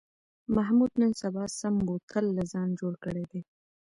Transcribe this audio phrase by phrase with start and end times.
[0.55, 3.41] محمود نن سبا سم بوتل له ځانه جوړ کړی دی.